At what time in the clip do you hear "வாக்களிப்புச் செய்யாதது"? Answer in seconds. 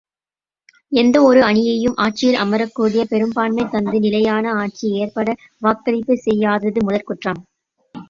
5.61-6.79